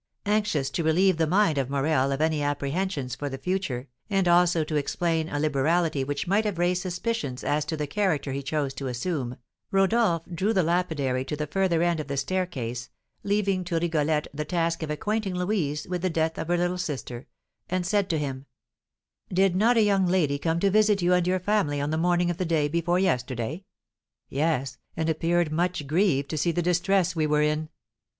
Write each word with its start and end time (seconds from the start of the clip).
Anxious 0.25 0.71
to 0.71 0.83
relieve 0.83 1.17
the 1.17 1.27
mind 1.27 1.59
of 1.59 1.69
Morel 1.69 2.11
of 2.11 2.21
any 2.21 2.41
apprehensions 2.41 3.13
for 3.13 3.29
the 3.29 3.37
future, 3.37 3.87
and 4.09 4.27
also 4.27 4.63
to 4.63 4.75
explain 4.75 5.29
a 5.29 5.39
liberality 5.39 6.03
which 6.03 6.25
might 6.25 6.43
have 6.43 6.57
raised 6.57 6.81
suspicions 6.81 7.43
as 7.43 7.65
to 7.65 7.77
the 7.77 7.85
character 7.85 8.31
he 8.31 8.41
chose 8.41 8.73
to 8.73 8.87
assume, 8.87 9.37
Rodolph 9.69 10.23
drew 10.33 10.53
the 10.53 10.63
lapidary 10.63 11.23
to 11.25 11.35
the 11.35 11.45
further 11.45 11.83
end 11.83 11.99
of 11.99 12.07
the 12.07 12.17
staircase, 12.17 12.89
leaving 13.23 13.63
to 13.65 13.77
Rigolette 13.77 14.27
the 14.33 14.43
task 14.43 14.81
of 14.81 14.89
acquainting 14.89 15.35
Louise 15.35 15.87
with 15.87 16.01
the 16.01 16.09
death 16.09 16.39
of 16.39 16.47
her 16.47 16.57
little 16.57 16.79
sister, 16.79 17.27
and 17.69 17.85
said 17.85 18.09
to 18.09 18.17
him: 18.17 18.47
"Did 19.31 19.55
not 19.55 19.77
a 19.77 19.83
young 19.83 20.07
lady 20.07 20.39
come 20.39 20.59
to 20.61 20.71
visit 20.71 21.03
you 21.03 21.13
and 21.13 21.27
your 21.27 21.39
family 21.39 21.79
on 21.79 21.91
the 21.91 21.97
morning 21.99 22.31
of 22.31 22.37
the 22.37 22.45
day 22.45 22.67
before 22.67 22.97
yesterday?" 22.97 23.65
"Yes, 24.29 24.79
and 24.97 25.09
appeared 25.11 25.51
much 25.51 25.85
grieved 25.85 26.29
to 26.31 26.39
see 26.39 26.51
the 26.51 26.63
distress 26.63 27.15
we 27.15 27.27
were 27.27 27.43
in." 27.43 27.69